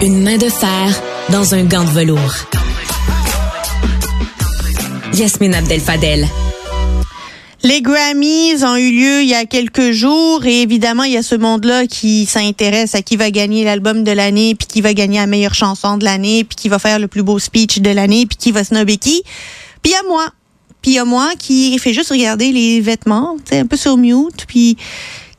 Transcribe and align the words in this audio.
Une 0.00 0.22
main 0.22 0.36
de 0.36 0.48
fer 0.48 1.02
dans 1.30 1.56
un 1.56 1.64
gant 1.64 1.82
de 1.82 1.90
velours. 1.90 2.34
Yasmine 5.12 5.54
Abdel 5.54 5.80
Fadel. 5.80 6.28
Les 7.64 7.82
Grammys 7.82 8.62
ont 8.62 8.76
eu 8.76 8.92
lieu 8.92 9.22
il 9.22 9.28
y 9.28 9.34
a 9.34 9.44
quelques 9.44 9.90
jours 9.90 10.46
et 10.46 10.62
évidemment, 10.62 11.02
il 11.02 11.14
y 11.14 11.16
a 11.16 11.24
ce 11.24 11.34
monde-là 11.34 11.88
qui 11.88 12.26
s'intéresse 12.26 12.94
à 12.94 13.02
qui 13.02 13.16
va 13.16 13.32
gagner 13.32 13.64
l'album 13.64 14.04
de 14.04 14.12
l'année, 14.12 14.54
puis 14.54 14.68
qui 14.68 14.82
va 14.82 14.94
gagner 14.94 15.18
la 15.18 15.26
meilleure 15.26 15.54
chanson 15.54 15.96
de 15.96 16.04
l'année, 16.04 16.44
puis 16.44 16.54
qui 16.54 16.68
va 16.68 16.78
faire 16.78 17.00
le 17.00 17.08
plus 17.08 17.24
beau 17.24 17.40
speech 17.40 17.80
de 17.80 17.90
l'année, 17.90 18.24
puis 18.26 18.36
qui 18.36 18.52
va 18.52 18.62
snobber 18.62 18.98
qui. 18.98 19.24
Puis 19.82 19.94
a 19.94 20.02
moi. 20.08 20.26
Puis 20.80 20.96
a 20.98 21.04
moi 21.04 21.32
qui 21.36 21.76
fait 21.80 21.92
juste 21.92 22.10
regarder 22.10 22.52
les 22.52 22.80
vêtements, 22.80 23.36
un 23.50 23.66
peu 23.66 23.76
sur 23.76 23.96
mute, 23.96 24.44
puis 24.46 24.76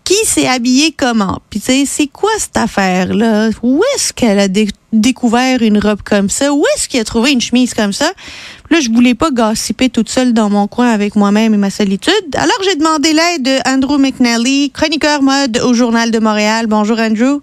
qui 0.10 0.26
s'est 0.26 0.48
habillé 0.48 0.92
comment? 0.92 1.38
Puis 1.52 1.60
tu 1.60 1.68
sais, 1.68 1.84
c'est 1.86 2.08
quoi 2.08 2.32
cette 2.40 2.58
affaire-là? 2.58 3.52
Où 3.62 3.84
est-ce 3.94 4.12
qu'elle 4.12 4.40
a 4.40 4.48
découvert 4.92 5.62
une 5.62 5.78
robe 5.78 6.02
comme 6.04 6.32
ça? 6.32 6.52
Où 6.52 6.64
est-ce 6.74 6.88
qu'il 6.88 7.00
a 7.00 7.04
trouvé 7.04 7.32
une 7.32 7.42
chemise 7.42 7.76
comme 7.76 7.94
ça? 7.94 8.12
Là, 8.72 8.80
je 8.80 8.90
voulais 8.90 9.14
pas 9.14 9.30
gossiper 9.30 9.88
toute 9.90 10.10
seule 10.10 10.34
dans 10.34 10.50
mon 10.50 10.66
coin 10.66 10.90
avec 10.90 11.16
moi-même 11.16 11.54
et 11.54 11.58
ma 11.58 11.70
solitude. 11.70 12.12
Alors, 12.34 12.58
j'ai 12.64 12.76
demandé 12.76 13.14
l'aide 13.14 13.44
de 13.44 13.70
Andrew 13.70 14.00
McNally, 14.00 14.72
chroniqueur 14.72 15.22
mode 15.22 15.60
au 15.64 15.76
Journal 15.76 16.10
de 16.10 16.18
Montréal. 16.18 16.66
Bonjour, 16.66 16.98
Andrew. 16.98 17.42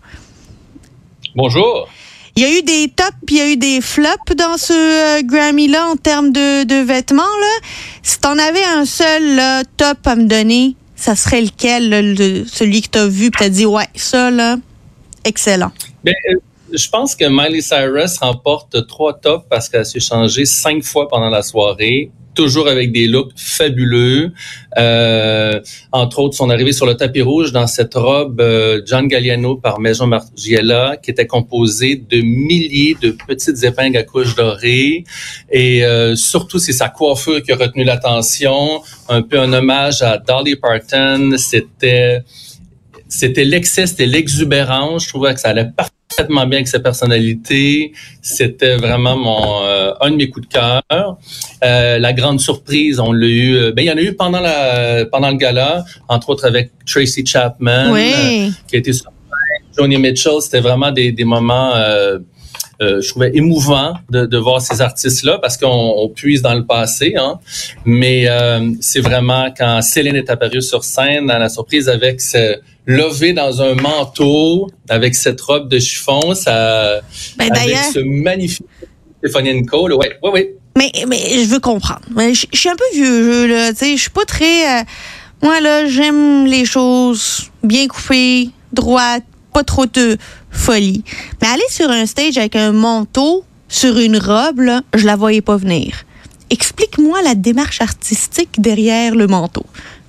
Bonjour. 1.37 1.89
Il 2.35 2.43
y 2.43 2.47
a 2.47 2.59
eu 2.59 2.63
des 2.63 2.89
tops 2.89 3.13
puis 3.29 3.37
il 3.37 3.39
y 3.39 3.43
a 3.43 3.49
eu 3.53 3.57
des 3.57 3.81
flops 3.81 4.35
dans 4.37 4.57
ce 4.57 4.73
euh, 4.73 5.23
Grammy-là 5.23 5.87
en 5.87 5.95
termes 5.95 6.33
de, 6.33 6.65
de 6.65 6.85
vêtements. 6.85 7.23
Là. 7.23 7.67
Si 8.03 8.19
t'en 8.19 8.37
avais 8.37 8.65
un 8.65 8.85
seul 8.85 9.37
là, 9.37 9.63
top 9.77 10.05
à 10.05 10.17
me 10.17 10.25
donner, 10.25 10.75
ça 10.97 11.15
serait 11.15 11.43
lequel, 11.43 11.91
le, 11.91 12.45
celui 12.47 12.83
que 12.83 12.89
tu 12.89 13.07
vu, 13.07 13.31
tu 13.31 13.45
as 13.45 13.49
dit, 13.51 13.67
ouais, 13.67 13.87
ça, 13.95 14.31
là, 14.31 14.57
excellent? 15.25 15.73
Bien, 16.03 16.15
euh, 16.31 16.39
je 16.73 16.89
pense 16.89 17.15
que 17.15 17.25
Miley 17.29 17.61
Cyrus 17.61 18.19
remporte 18.19 18.87
trois 18.87 19.15
tops 19.15 19.47
parce 19.49 19.69
qu'elle 19.69 19.87
s'est 19.87 20.01
changée 20.01 20.45
cinq 20.45 20.83
fois 20.83 21.09
pendant 21.09 21.31
la 21.31 21.43
soirée 21.43 22.11
toujours 22.37 22.69
avec 22.69 22.93
des 22.93 23.09
looks 23.09 23.33
fabuleux. 23.35 24.31
Euh, 24.79 25.61
entre 25.91 26.21
autres, 26.21 26.37
son 26.37 26.51
arrivée 26.51 26.73
sur 26.73 26.87
le 26.87 26.95
tapis 26.95 27.23
rouge 27.23 27.51
dans 27.51 27.67
cette 27.67 27.95
robe 27.95 28.41
euh, 28.41 28.83
John 28.87 29.09
Galliano 29.09 29.57
par 29.57 29.81
Maison 29.81 30.07
Margiela, 30.07 30.97
qui 31.03 31.11
était 31.11 31.27
composée 31.27 31.97
de 31.97 32.21
milliers 32.21 32.97
de 33.01 33.17
petites 33.27 33.65
épingles 33.65 33.97
à 33.97 34.05
couches 34.05 34.37
dorées. 34.37 35.05
Et 35.51 35.85
euh, 35.85 36.15
surtout, 36.15 36.59
c'est 36.59 36.73
sa 36.73 36.89
coiffure 36.89 37.43
qui 37.43 37.51
a 37.51 37.57
retenu 37.57 37.83
l'attention. 37.83 38.83
Un 39.09 39.23
peu 39.23 39.41
un 39.41 39.53
hommage 39.53 40.03
à 40.03 40.19
Dolly 40.19 40.57
Parton. 40.57 41.35
C'était 41.39 42.21
c'était 43.09 43.45
l'excès, 43.45 43.87
c'était 43.87 44.07
l'exubérance. 44.07 45.05
Je 45.05 45.09
trouvais 45.09 45.33
que 45.33 45.41
ça 45.41 45.49
allait 45.49 45.65
parfaitement 45.65 45.96
parfaitement 46.17 46.47
bien 46.47 46.59
avec 46.59 46.69
sa 46.69 46.81
personnalité. 46.81 47.93
C'était 48.23 48.77
vraiment 48.77 49.17
mon 49.17 49.63
euh, 49.63 49.93
un 50.01 50.11
de 50.11 50.17
mes 50.17 50.29
coups 50.29 50.49
de 50.49 50.53
cœur. 50.53 50.83
Euh, 51.65 51.99
la 51.99 52.13
grande 52.13 52.41
surprise, 52.41 52.99
on 53.01 53.13
l'a 53.13 53.27
eu. 53.27 53.57
Euh, 53.57 53.73
ben 53.73 53.83
il 53.83 53.89
y 53.89 53.91
en 53.91 53.97
a 53.97 54.01
eu 54.01 54.15
pendant 54.15 54.41
la 54.41 55.05
pendant 55.07 55.31
le 55.31 55.37
gala, 55.37 55.85
entre 56.09 56.31
autres 56.31 56.47
avec 56.47 56.71
Tracy 56.87 57.25
Chapman, 57.25 57.95
qui 58.69 58.77
a 58.77 58.79
été 58.79 58.93
sur 58.93 59.11
Joni 59.77 59.99
Mitchell. 59.99 60.41
C'était 60.41 60.61
vraiment 60.61 60.91
des, 60.91 61.13
des 61.13 61.25
moments. 61.25 61.73
je 62.81 63.09
trouvais 63.09 63.31
émouvant 63.35 63.95
de, 64.11 64.27
de 64.27 64.39
voir 64.39 64.61
ces 64.61 64.81
artistes-là 64.81 65.39
parce 65.39 65.57
qu'on 65.57 66.11
puise 66.15 66.43
dans 66.43 66.55
le 66.55 66.65
passé, 66.65 67.15
hein. 67.19 67.39
mais 67.85 68.27
c'est 68.81 69.01
vraiment 69.01 69.49
quand 69.57 69.81
Céline 69.83 70.17
est 70.17 70.31
apparue 70.31 70.63
sur 70.63 70.85
scène 70.85 71.27
dans 71.27 71.39
la 71.39 71.49
surprise 71.49 71.89
avec 71.89 72.21
ce, 72.21 72.59
levé 72.87 73.33
dans 73.33 73.61
un 73.61 73.75
manteau 73.75 74.69
avec 74.89 75.15
cette 75.15 75.41
robe 75.41 75.69
de 75.69 75.79
chiffon, 75.79 76.35
ça, 76.35 77.01
ben, 77.37 77.51
avec 77.53 77.77
ce 77.93 77.99
magnifique 77.99 78.67
Stéphanie 79.19 79.67
Cole. 79.67 79.95
Ouais, 79.95 80.19
ouais, 80.23 80.31
ouais. 80.31 80.55
Mais, 80.77 80.93
mais 81.09 81.19
je 81.19 81.49
veux 81.49 81.59
comprendre. 81.59 82.03
Je, 82.17 82.47
suis 82.53 82.69
un 82.69 82.77
peu 82.77 82.85
vieux 82.95 83.25
jeu, 83.25 83.47
là. 83.47 83.73
Tu 83.73 83.79
sais, 83.79 83.97
je 83.97 84.03
suis 84.03 84.11
pas 84.11 84.25
très. 84.25 84.81
Euh, 84.81 84.85
moi, 85.43 85.61
là, 85.61 85.87
j'aime 85.87 86.47
les 86.47 86.65
choses 86.65 87.51
bien 87.63 87.89
coupées, 87.89 88.51
droites, 88.73 89.25
pas 89.53 89.65
trop 89.65 89.87
de 89.87 90.17
folie. 90.51 91.03
Mais 91.41 91.49
aller 91.49 91.65
sur 91.71 91.91
un 91.91 92.07
stage 92.07 92.39
avec 92.39 92.57
un 92.57 92.73
manteau 92.73 93.45
sur 93.69 93.99
une 93.99 94.19
robe, 94.19 94.61
là, 94.61 94.83
je 94.95 95.07
la 95.07 95.17
voyais 95.17 95.41
pas 95.41 95.57
venir. 95.57 96.05
Explique-moi 96.51 97.23
la 97.23 97.35
démarche 97.35 97.81
artistique 97.81 98.61
derrière 98.61 99.15
le 99.15 99.27
manteau. 99.27 99.65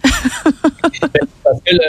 Il 1.69 1.79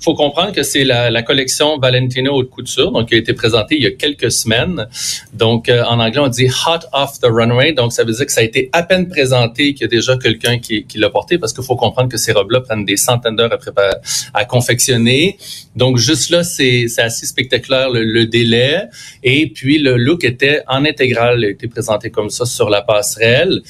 faut, 0.00 0.14
comprendre 0.14 0.52
que 0.52 0.62
c'est 0.62 0.84
la, 0.84 1.22
collection 1.22 1.78
Valentino 1.78 2.34
haute 2.34 2.50
couture, 2.50 2.92
donc 2.92 3.08
qui 3.08 3.14
a 3.14 3.18
été 3.18 3.32
présentée 3.32 3.76
il 3.76 3.82
y 3.82 3.86
a 3.86 3.90
quelques 3.90 4.30
semaines. 4.30 4.86
Donc 5.32 5.68
euh, 5.68 5.82
en 5.84 6.00
anglais 6.00 6.20
on 6.20 6.28
dit 6.28 6.48
hot 6.48 6.86
off 6.92 7.20
the 7.20 7.26
runway, 7.26 7.72
donc 7.72 7.92
ça 7.92 8.04
veut 8.04 8.12
dire 8.12 8.26
que 8.26 8.32
ça 8.32 8.40
a 8.40 8.44
été 8.44 8.70
à 8.72 8.82
peine 8.82 9.08
présenté 9.08 9.74
qu'il 9.74 9.82
y 9.82 9.84
a 9.84 9.88
déjà 9.88 10.16
quelqu'un 10.16 10.58
qui, 10.58 10.86
l'a 10.94 11.10
porté, 11.10 11.38
parce 11.38 11.52
qu'il 11.52 11.64
faut 11.64 11.76
comprendre 11.76 12.08
que 12.08 12.16
ces 12.16 12.32
robes-là 12.32 12.60
prennent 12.60 12.84
des 12.84 12.96
centaines 12.96 13.36
d'heures 13.36 13.52
à, 13.52 13.90
à 14.34 14.44
confectionner. 14.44 15.36
Donc 15.76 15.96
juste 15.98 16.30
là 16.30 16.44
c'est 16.44 16.86
assez 16.98 17.26
spectaculaire 17.26 17.90
le, 17.90 18.26
délai, 18.26 18.84
et 19.22 19.48
puis 19.48 19.78
le 19.78 19.96
look 19.96 20.24
était 20.24 20.62
en 20.68 20.84
intégral, 20.84 21.44
été 21.44 21.68
présenté 21.68 22.10
comme 22.10 22.30
ça 22.30 22.44
sur 22.44 22.70
la 22.70 22.82
passerelle. 22.82 23.62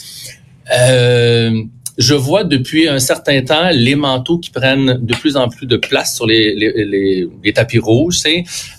Euh, 0.72 1.62
je 1.98 2.14
vois 2.14 2.44
depuis 2.44 2.88
un 2.88 2.98
certain 2.98 3.42
temps 3.42 3.70
les 3.72 3.94
manteaux 3.94 4.38
qui 4.38 4.50
prennent 4.50 4.98
de 5.00 5.14
plus 5.14 5.36
en 5.36 5.48
plus 5.48 5.66
de 5.66 5.76
place 5.76 6.14
sur 6.14 6.26
les, 6.26 6.54
les, 6.54 7.28
les, 7.42 7.52
tapis 7.52 7.78
rouges, 7.78 8.22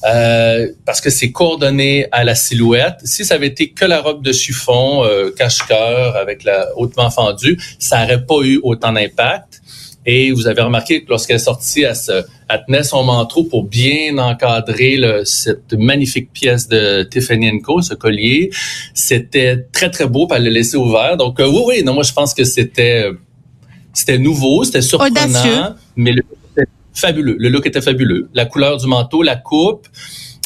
euh, 0.05 0.67
parce 0.85 1.01
que 1.01 1.09
c'est 1.09 1.31
coordonné 1.31 2.07
à 2.11 2.23
la 2.23 2.35
silhouette. 2.35 2.99
Si 3.03 3.23
ça 3.25 3.35
avait 3.35 3.47
été 3.47 3.69
que 3.69 3.85
la 3.85 4.01
robe 4.01 4.23
de 4.23 4.31
chiffon 4.31 5.03
euh, 5.05 5.31
cache-cœur 5.31 6.15
avec 6.15 6.43
la 6.43 6.67
hautement 6.75 7.09
fendue, 7.09 7.59
ça 7.79 8.01
n'aurait 8.01 8.25
pas 8.25 8.41
eu 8.43 8.59
autant 8.63 8.91
d'impact. 8.91 9.61
Et 10.05 10.31
vous 10.31 10.47
avez 10.47 10.61
remarqué 10.61 11.03
que 11.03 11.09
lorsqu'elle 11.09 11.37
est 11.37 11.39
sortie, 11.39 11.83
elle, 11.83 11.95
se, 11.95 12.23
tenait 12.67 12.83
son 12.83 13.03
manteau 13.03 13.43
pour 13.45 13.63
bien 13.63 14.17
encadrer 14.17 14.99
cette 15.23 15.73
magnifique 15.73 16.31
pièce 16.33 16.67
de 16.67 17.03
Tiffany 17.03 17.61
Co, 17.61 17.81
ce 17.81 17.93
collier. 17.93 18.49
C'était 18.93 19.65
très, 19.71 19.89
très 19.89 20.07
beau, 20.07 20.27
puis 20.27 20.37
elle 20.37 20.43
l'a 20.43 20.49
laissé 20.49 20.77
ouvert. 20.77 21.15
Donc, 21.17 21.39
euh, 21.39 21.47
oui, 21.47 21.61
oui, 21.67 21.83
non, 21.83 21.93
moi, 21.93 22.03
je 22.03 22.11
pense 22.11 22.33
que 22.33 22.43
c'était 22.43 23.09
c'était 23.93 24.17
nouveau, 24.17 24.63
c'était 24.63 24.81
surprenant, 24.81 25.75
mais 25.95 26.11
le 26.11 26.21
look 26.21 26.37
était 26.57 26.69
fabuleux. 26.93 27.35
Le 27.39 27.49
look 27.49 27.65
était 27.67 27.81
fabuleux. 27.81 28.29
La 28.33 28.45
couleur 28.45 28.77
du 28.77 28.87
manteau, 28.87 29.21
la 29.21 29.35
coupe, 29.35 29.87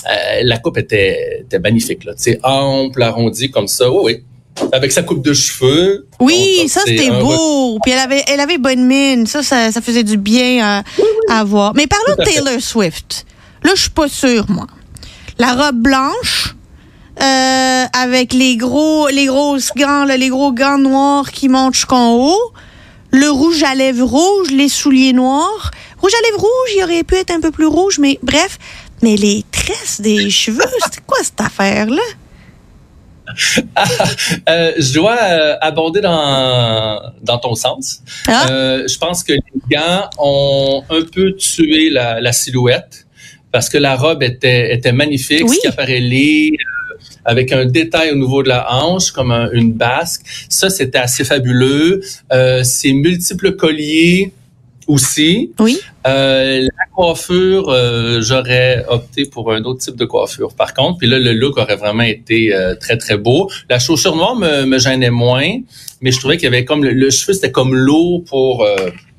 euh, 0.05 0.41
la 0.43 0.57
coupe 0.57 0.77
était, 0.77 1.41
était 1.41 1.59
magnifique. 1.59 2.03
Là. 2.03 2.13
ample, 2.43 3.01
arrondi 3.01 3.49
comme 3.49 3.67
ça. 3.67 3.89
Oui, 3.89 4.01
oui 4.03 4.23
avec 4.71 4.91
sa 4.91 5.03
coupe 5.03 5.23
de 5.23 5.33
cheveux. 5.33 6.07
Oui, 6.19 6.67
ça 6.67 6.81
c'était 6.85 7.09
beau. 7.09 7.79
Puis 7.83 7.91
elle 7.91 7.99
avait, 7.99 8.23
elle 8.27 8.39
avait 8.39 8.57
bonne 8.57 8.85
mine. 8.85 9.27
Ça, 9.27 9.43
ça, 9.43 9.71
faisait 9.81 10.03
du 10.03 10.17
bien 10.17 10.83
à, 11.29 11.43
voir. 11.43 11.73
Mais 11.75 11.87
parlons 11.87 12.15
de 12.17 12.23
Taylor 12.23 12.61
Swift. 12.61 13.25
Là, 13.63 13.71
je 13.75 13.81
suis 13.81 13.89
pas 13.89 14.07
sûre, 14.07 14.45
moi. 14.49 14.67
La 15.39 15.53
robe 15.53 15.77
blanche, 15.77 16.55
euh, 17.21 17.85
avec 17.93 18.33
les 18.33 18.57
gros, 18.57 19.07
les 19.09 19.25
grosses 19.25 19.71
gants, 19.75 20.05
les 20.05 20.29
gros 20.29 20.51
gants 20.51 20.77
noirs 20.77 21.31
qui 21.31 21.49
montent 21.49 21.75
jusqu'en 21.75 22.15
haut. 22.15 22.53
Le 23.11 23.29
rouge 23.29 23.63
à 23.63 23.73
lèvres 23.73 24.05
rouge, 24.05 24.51
les 24.51 24.69
souliers 24.69 25.13
noirs. 25.13 25.71
Rouge 25.99 26.11
à 26.13 26.25
lèvres 26.27 26.41
rouge, 26.41 26.69
il 26.75 26.83
aurait 26.83 27.03
pu 27.03 27.15
être 27.15 27.31
un 27.31 27.39
peu 27.39 27.51
plus 27.51 27.65
rouge, 27.65 27.99
mais 27.99 28.19
bref. 28.21 28.59
Mais 29.01 29.15
les 29.15 29.45
tresses 29.51 30.01
des 30.01 30.29
cheveux, 30.29 30.63
c'est 30.91 31.05
quoi 31.05 31.17
cette 31.21 31.39
affaire-là? 31.39 32.01
Euh, 34.49 34.71
je 34.77 34.93
dois 34.93 35.17
euh, 35.21 35.55
abonder 35.61 36.01
dans, 36.01 37.01
dans 37.21 37.37
ton 37.37 37.55
sens. 37.55 38.01
Ah. 38.27 38.49
Euh, 38.49 38.87
je 38.87 38.97
pense 38.97 39.23
que 39.23 39.33
les 39.33 39.41
gants 39.69 40.09
ont 40.17 40.83
un 40.89 41.01
peu 41.03 41.33
tué 41.33 41.89
la, 41.89 42.21
la 42.21 42.31
silhouette 42.31 43.05
parce 43.51 43.69
que 43.69 43.77
la 43.77 43.95
robe 43.95 44.23
était, 44.23 44.73
était 44.73 44.91
magnifique, 44.91 45.43
oui. 45.43 45.55
ce 45.55 45.61
qui 45.61 45.67
apparaît 45.67 46.01
avec 47.25 47.51
un 47.51 47.65
détail 47.65 48.11
au 48.11 48.15
niveau 48.15 48.41
de 48.41 48.49
la 48.49 48.73
hanche, 48.73 49.11
comme 49.11 49.31
une 49.51 49.73
basque. 49.73 50.21
Ça, 50.49 50.69
c'était 50.69 50.97
assez 50.97 51.25
fabuleux. 51.25 52.01
ces 52.63 52.93
multiples 52.93 53.53
colliers 53.53 54.31
aussi. 54.87 55.51
Oui. 55.59 55.79
Euh, 56.07 56.61
la 56.61 56.85
coiffure, 56.95 57.69
euh, 57.69 58.21
j'aurais 58.21 58.85
opté 58.87 59.25
pour 59.25 59.51
un 59.51 59.63
autre 59.63 59.79
type 59.79 59.95
de 59.95 60.05
coiffure. 60.05 60.53
Par 60.55 60.73
contre, 60.73 60.99
puis 60.99 61.07
là, 61.07 61.19
le 61.19 61.33
look 61.33 61.57
aurait 61.57 61.75
vraiment 61.75 62.03
été 62.03 62.53
euh, 62.53 62.75
très 62.75 62.97
très 62.97 63.17
beau. 63.17 63.49
La 63.69 63.79
chaussure 63.79 64.15
noire 64.15 64.35
me, 64.35 64.65
me 64.65 64.79
gênait 64.79 65.09
moins, 65.09 65.49
mais 66.01 66.11
je 66.11 66.19
trouvais 66.19 66.37
qu'il 66.37 66.45
y 66.45 66.47
avait 66.47 66.65
comme 66.65 66.83
le, 66.83 67.09
cheveu, 67.09 67.33
c'était 67.33 67.51
comme 67.51 67.75
lourd 67.75 68.23
pour 68.25 68.65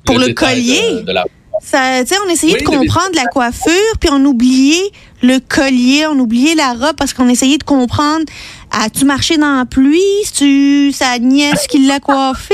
pour 0.05 0.17
le, 0.17 0.33
collier. 0.33 1.03
De, 1.03 1.11
la... 1.11 1.25
Ça, 1.61 2.01
on 2.25 2.29
essayait 2.29 2.57
de 2.57 2.63
comprendre 2.63 3.15
la 3.15 3.25
coiffure, 3.25 3.97
puis 3.99 4.09
on 4.11 4.23
oubliait 4.25 4.91
le 5.21 5.39
collier, 5.39 6.05
on 6.07 6.17
oubliait 6.17 6.55
la 6.55 6.73
robe 6.73 6.95
parce 6.97 7.13
qu'on 7.13 7.27
essayait 7.27 7.57
de 7.57 7.63
comprendre 7.63 8.25
As-tu 8.71 9.05
marché 9.05 9.37
dans 9.37 9.57
la 9.57 9.65
pluie? 9.65 9.99
tu 10.35 10.91
sa 10.91 11.17
nièce 11.19 11.67
qui 11.67 11.85
l'a 11.87 11.99
coiffé? 11.99 12.53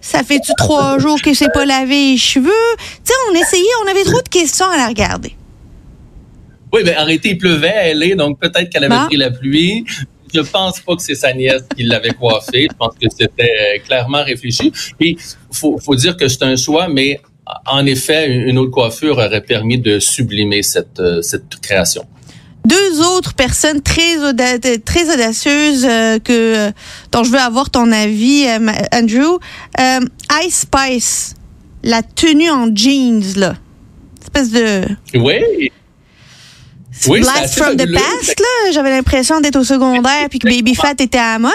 Ça 0.00 0.22
fait-tu 0.22 0.52
trois 0.56 0.98
jours 0.98 1.20
que 1.22 1.32
c'est 1.34 1.52
pas 1.52 1.64
lavé 1.64 2.12
les 2.12 2.16
cheveux? 2.16 2.50
Tu 2.78 2.88
sais, 3.04 3.14
on 3.30 3.34
essayait, 3.34 3.64
on 3.84 3.90
avait 3.90 4.04
trop 4.04 4.20
de 4.20 4.28
questions 4.28 4.66
à 4.66 4.76
la 4.76 4.88
regarder. 4.88 5.34
Oui, 6.72 6.82
mais 6.84 6.94
arrêtez, 6.94 7.30
il 7.30 7.38
pleuvait 7.38 7.68
à 7.68 7.94
LA, 7.94 8.14
donc 8.14 8.38
peut-être 8.38 8.68
qu'elle 8.68 8.84
avait 8.84 9.06
pris 9.06 9.16
la 9.16 9.30
pluie. 9.30 9.84
Je 10.34 10.40
pense 10.40 10.80
pas 10.80 10.94
que 10.96 11.02
c'est 11.02 11.14
sa 11.14 11.32
nièce 11.32 11.62
qui 11.74 11.84
l'avait 11.84 12.12
coiffée. 12.12 12.66
Je 12.70 12.76
pense 12.76 12.94
que 13.00 13.08
c'était 13.08 13.80
clairement 13.86 14.22
réfléchi. 14.22 14.72
Puis, 14.98 15.16
faut, 15.50 15.78
faut 15.78 15.94
dire 15.94 16.16
que 16.16 16.28
c'est 16.28 16.42
un 16.42 16.56
choix, 16.56 16.88
mais 16.88 17.20
en 17.64 17.86
effet, 17.86 18.28
une 18.28 18.58
autre 18.58 18.72
coiffure 18.72 19.16
aurait 19.16 19.40
permis 19.40 19.78
de 19.78 19.98
sublimer 19.98 20.62
cette, 20.62 21.00
cette 21.22 21.56
création 21.62 22.04
deux 22.68 23.00
autres 23.00 23.34
personnes 23.34 23.80
très, 23.80 24.16
très 24.84 25.14
audacieuses 25.14 25.86
euh, 25.88 26.18
que, 26.18 26.70
dont 27.12 27.24
je 27.24 27.30
veux 27.30 27.38
avoir 27.38 27.70
ton 27.70 27.90
avis, 27.90 28.46
euh, 28.46 28.70
Andrew. 28.92 29.38
Euh, 29.80 30.00
Ice 30.44 30.60
Spice, 30.60 31.34
la 31.82 32.02
tenue 32.02 32.50
en 32.50 32.74
jeans, 32.74 33.22
là. 33.36 33.54
Espèce 34.20 34.50
de... 34.50 34.82
Oui. 35.14 35.70
Oui, 37.06 37.20
Blast 37.20 37.54
from 37.58 37.76
the 37.76 37.90
past, 37.92 38.40
là. 38.40 38.72
J'avais 38.72 38.90
l'impression 38.90 39.40
d'être 39.40 39.56
au 39.56 39.64
secondaire 39.64 40.28
puis 40.28 40.40
que 40.40 40.48
Baby 40.48 40.74
Fat 40.74 40.94
était 40.98 41.18
à 41.18 41.34
la 41.34 41.38
mode. 41.38 41.52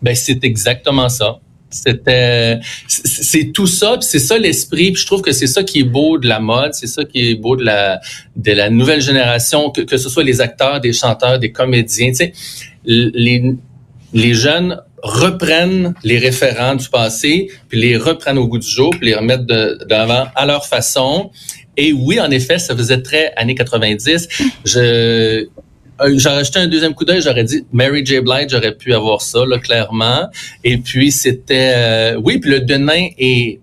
Ben, 0.00 0.14
c'est 0.16 0.42
exactement 0.44 1.08
ça. 1.08 1.38
C'était, 1.72 2.60
c'est 2.86 3.52
tout 3.52 3.66
ça, 3.66 3.96
c'est 4.00 4.18
ça 4.18 4.38
l'esprit. 4.38 4.94
je 4.94 5.06
trouve 5.06 5.22
que 5.22 5.32
c'est 5.32 5.46
ça 5.46 5.62
qui 5.64 5.80
est 5.80 5.84
beau 5.84 6.18
de 6.18 6.28
la 6.28 6.40
mode, 6.40 6.74
c'est 6.74 6.86
ça 6.86 7.04
qui 7.04 7.30
est 7.30 7.34
beau 7.34 7.56
de 7.56 7.64
la 7.64 8.00
de 8.36 8.52
la 8.52 8.70
nouvelle 8.70 9.00
génération, 9.00 9.70
que, 9.70 9.80
que 9.80 9.96
ce 9.96 10.08
soit 10.08 10.24
les 10.24 10.40
acteurs, 10.40 10.80
des 10.80 10.92
chanteurs, 10.92 11.38
des 11.38 11.52
comédiens. 11.52 12.10
Tu 12.10 12.14
sais, 12.16 12.32
les 12.84 13.56
les 14.14 14.34
jeunes 14.34 14.78
reprennent 15.02 15.94
les 16.04 16.18
référents 16.18 16.76
du 16.76 16.88
passé, 16.88 17.50
puis 17.68 17.80
les 17.80 17.96
reprennent 17.96 18.38
au 18.38 18.46
goût 18.46 18.58
du 18.58 18.68
jour, 18.68 18.90
puis 18.90 19.08
les 19.08 19.14
remettent 19.14 19.46
de, 19.46 19.78
à 20.34 20.46
leur 20.46 20.66
façon. 20.66 21.30
Et 21.76 21.92
oui, 21.92 22.20
en 22.20 22.30
effet, 22.30 22.58
ça 22.58 22.76
faisait 22.76 23.02
très 23.02 23.32
années 23.36 23.54
90. 23.54 24.28
Je 24.64 25.46
j'aurais 26.16 26.38
acheté 26.38 26.58
un 26.58 26.66
deuxième 26.66 26.94
coup 26.94 27.04
d'œil, 27.04 27.22
j'aurais 27.22 27.44
dit 27.44 27.64
Mary 27.72 28.04
J. 28.04 28.20
Blige, 28.20 28.48
j'aurais 28.50 28.74
pu 28.74 28.94
avoir 28.94 29.22
ça, 29.22 29.44
là, 29.46 29.58
clairement. 29.58 30.28
Et 30.64 30.78
puis, 30.78 31.12
c'était... 31.12 31.72
Euh, 31.74 32.20
oui, 32.22 32.38
puis 32.38 32.50
le 32.50 32.60
denain 32.60 33.08
est, 33.18 33.60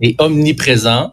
est 0.00 0.20
omniprésent. 0.20 1.12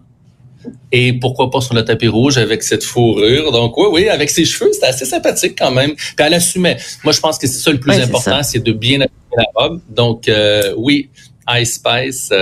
Et 0.91 1.13
pourquoi 1.13 1.51
pas 1.51 1.61
sur 1.61 1.75
le 1.75 1.85
tapis 1.85 2.07
rouge 2.07 2.39
avec 2.39 2.63
cette 2.63 2.83
fourrure. 2.83 3.51
Donc 3.51 3.77
oui, 3.77 3.85
oui, 3.91 4.09
avec 4.09 4.31
ses 4.31 4.45
cheveux, 4.45 4.71
c'était 4.73 4.87
assez 4.87 5.05
sympathique 5.05 5.55
quand 5.55 5.69
même. 5.69 5.93
Puis 5.95 6.15
elle 6.17 6.33
assumait. 6.33 6.77
Moi, 7.03 7.13
je 7.13 7.19
pense 7.19 7.37
que 7.37 7.45
c'est 7.45 7.59
ça 7.59 7.71
le 7.71 7.79
plus 7.79 7.93
important, 7.93 8.41
c'est 8.41 8.63
de 8.63 8.71
bien 8.71 9.01
assumer 9.01 9.11
la 9.37 9.43
robe. 9.53 9.81
Donc 9.89 10.27
euh, 10.27 10.73
oui, 10.77 11.09
Ice 11.49 11.75
Spice. 11.75 12.33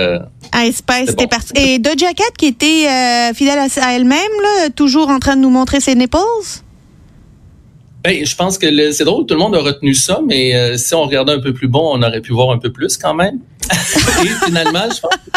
Ice 0.54 0.76
Spice, 0.76 1.08
c'était 1.08 1.26
parti. 1.26 1.52
Et 1.54 1.78
Doja 1.78 2.14
Cat 2.14 2.24
qui 2.38 2.46
était 2.46 2.86
fidèle 3.34 3.58
à, 3.58 3.66
à 3.86 3.92
elle-même, 3.92 4.72
toujours 4.74 5.10
en 5.10 5.18
train 5.18 5.36
de 5.36 5.42
nous 5.42 5.50
montrer 5.50 5.80
ses 5.80 5.94
nipples? 5.94 6.16
Ben, 8.04 8.22
je 8.22 8.36
pense 8.36 8.58
que 8.58 8.92
c'est 8.92 9.04
drôle, 9.04 9.24
tout 9.24 9.32
le 9.32 9.40
monde 9.40 9.56
a 9.56 9.60
retenu 9.60 9.94
ça, 9.94 10.20
mais 10.22 10.54
euh, 10.54 10.76
si 10.76 10.94
on 10.94 11.04
regardait 11.04 11.32
un 11.32 11.40
peu 11.40 11.54
plus 11.54 11.68
bon, 11.68 11.96
on 11.98 12.02
aurait 12.02 12.20
pu 12.20 12.34
voir 12.34 12.50
un 12.50 12.58
peu 12.58 12.70
plus 12.70 12.98
quand 12.98 13.14
même. 13.14 13.38
Et 13.70 14.44
finalement, 14.44 14.84
je 14.94 15.00
pense 15.00 15.14
que 15.24 15.30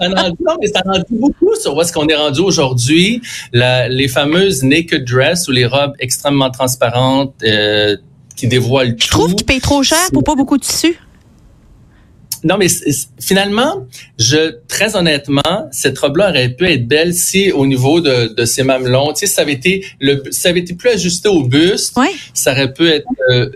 ça 0.00 0.08
non, 0.08 0.56
mais 0.58 0.66
ça 0.68 0.82
beaucoup 1.10 1.54
sur 1.60 1.76
où 1.76 1.82
est-ce 1.82 1.92
qu'on 1.92 2.06
est 2.06 2.14
rendu 2.14 2.40
aujourd'hui. 2.40 3.20
Les 3.52 4.08
fameuses 4.08 4.62
naked 4.62 5.04
dress 5.04 5.46
ou 5.46 5.52
les 5.52 5.66
robes 5.66 5.92
extrêmement 5.98 6.50
transparentes 6.50 7.34
euh, 7.44 7.98
qui 8.34 8.46
dévoilent 8.46 8.96
tout. 8.96 9.06
Je 9.06 9.10
trouve 9.10 9.34
qu'ils 9.34 9.44
payent 9.44 9.60
trop 9.60 9.82
cher 9.82 9.98
pour 10.10 10.24
pas 10.24 10.34
beaucoup 10.34 10.56
de 10.56 10.62
tissu 10.62 10.98
non, 12.46 12.56
mais 12.58 12.68
finalement, 13.20 13.86
je 14.18 14.56
très 14.68 14.96
honnêtement, 14.96 15.68
cette 15.72 15.98
robe-là 15.98 16.30
aurait 16.30 16.50
pu 16.50 16.66
être 16.70 16.86
belle 16.86 17.12
si 17.12 17.50
au 17.52 17.66
niveau 17.66 18.00
de, 18.00 18.34
de 18.34 18.44
ses 18.44 18.62
mamelons, 18.62 19.12
tu 19.12 19.20
sais, 19.20 19.26
ça 19.26 19.42
avait 19.42 19.54
été 19.54 19.84
le, 20.00 20.22
ça 20.30 20.50
avait 20.50 20.60
été 20.60 20.74
plus 20.74 20.90
ajusté 20.90 21.28
au 21.28 21.42
buste, 21.42 21.94
ça 22.34 22.52
aurait 22.52 22.72
pu 22.72 22.88
être 22.88 23.06
euh, 23.30 23.50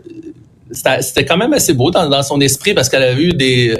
c'était 0.72 1.24
quand 1.24 1.36
même 1.36 1.52
assez 1.52 1.72
beau 1.72 1.90
dans, 1.90 2.08
dans 2.08 2.22
son 2.22 2.40
esprit 2.40 2.74
parce 2.74 2.88
qu'elle 2.88 3.02
a 3.02 3.18
eu 3.18 3.32
des, 3.32 3.76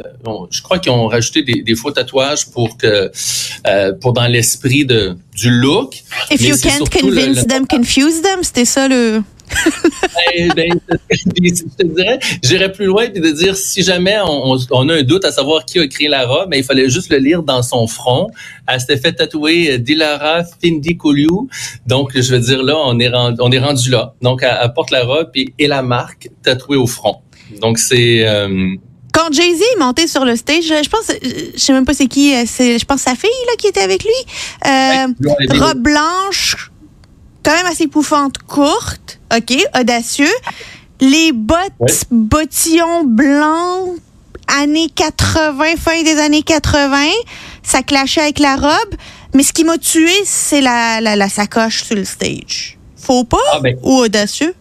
je 0.50 0.62
crois 0.62 0.78
qu'ils 0.78 0.92
ont 0.92 1.06
rajouté 1.06 1.42
des, 1.42 1.62
des, 1.62 1.74
faux 1.74 1.90
tatouages 1.92 2.46
pour 2.46 2.76
que, 2.76 3.10
euh, 3.66 3.92
pour 4.00 4.12
dans 4.12 4.26
l'esprit 4.26 4.84
de 4.84 5.16
du 5.34 5.50
look. 5.50 5.94
If 6.30 6.40
you 6.42 6.56
can't 6.56 6.88
convince 6.90 7.46
them, 7.46 7.66
confuse 7.66 8.22
them, 8.22 8.42
c'était 8.42 8.64
ça 8.64 8.88
le. 8.88 9.22
Ben, 10.36 10.52
ben, 10.54 10.72
je 11.10 11.62
te 11.76 11.86
dirais, 11.86 12.18
j'irais 12.42 12.72
plus 12.72 12.86
loin 12.86 13.08
puis 13.08 13.20
de 13.20 13.30
dire 13.30 13.56
si 13.56 13.82
jamais 13.82 14.18
on, 14.24 14.56
on, 14.70 14.88
a 14.88 14.94
un 14.94 15.02
doute 15.02 15.24
à 15.24 15.32
savoir 15.32 15.64
qui 15.64 15.78
a 15.78 15.86
créé 15.86 16.08
la 16.08 16.26
robe, 16.26 16.48
mais 16.50 16.56
ben, 16.56 16.62
il 16.62 16.64
fallait 16.64 16.88
juste 16.88 17.10
le 17.10 17.18
lire 17.18 17.42
dans 17.42 17.62
son 17.62 17.86
front. 17.86 18.28
Elle 18.66 18.80
s'était 18.80 18.98
fait 18.98 19.12
tatouer 19.12 19.72
euh, 19.72 19.78
Dilara 19.78 20.42
Findi 20.62 20.96
Koliou. 20.96 21.48
Donc, 21.86 22.12
je 22.14 22.32
veux 22.32 22.40
dire 22.40 22.62
là, 22.62 22.76
on 22.84 22.98
est 22.98 23.08
rendu, 23.08 23.36
on 23.40 23.50
est 23.50 23.58
rendu 23.58 23.90
là. 23.90 24.14
Donc, 24.22 24.42
elle, 24.42 24.72
porte 24.74 24.90
la 24.90 25.04
robe 25.04 25.30
et, 25.34 25.66
la 25.66 25.82
marque 25.82 26.28
tatouée 26.42 26.76
au 26.76 26.86
front. 26.86 27.18
Donc, 27.60 27.78
c'est 27.78 28.26
euh, 28.26 28.76
quand 29.12 29.32
Jay-Z 29.32 29.60
est 29.74 29.78
monté 29.78 30.06
sur 30.06 30.24
le 30.24 30.36
stage, 30.36 30.64
je 30.64 30.88
pense, 30.88 31.10
je 31.22 31.58
sais 31.58 31.72
même 31.72 31.84
pas 31.84 31.94
c'est 31.94 32.06
qui, 32.06 32.34
euh, 32.34 32.44
c'est, 32.46 32.78
je 32.78 32.84
pense 32.84 33.02
sa 33.02 33.14
fille 33.14 33.30
là 33.46 33.52
qui 33.58 33.66
était 33.66 33.80
avec 33.80 34.04
lui, 34.04 34.10
euh, 34.66 35.06
robe 35.58 35.78
blanche, 35.78 36.69
quand 37.44 37.52
même 37.52 37.66
assez 37.66 37.86
pouffante, 37.86 38.38
courte, 38.38 39.20
ok, 39.34 39.56
audacieux. 39.78 40.34
Les 41.00 41.32
bottes, 41.32 42.04
bottillons 42.10 43.04
blancs, 43.04 43.96
années 44.48 44.90
80, 44.94 45.76
fin 45.78 46.02
des 46.02 46.18
années 46.18 46.42
80, 46.42 47.06
ça 47.62 47.82
clashait 47.82 48.20
avec 48.20 48.38
la 48.38 48.56
robe. 48.56 48.94
Mais 49.34 49.42
ce 49.42 49.52
qui 49.52 49.64
m'a 49.64 49.78
tué, 49.78 50.12
c'est 50.24 50.60
la, 50.60 51.00
la, 51.00 51.28
sacoche 51.28 51.84
sur 51.84 51.96
le 51.96 52.04
stage. 52.04 52.76
Faux 52.96 53.24
pas 53.24 53.38
ah, 53.52 53.60
ben. 53.60 53.76
ou 53.82 53.98
audacieux? 53.98 54.54